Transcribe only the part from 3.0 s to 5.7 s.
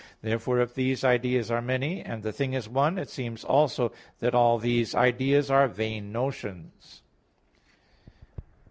seems also that all these ideas are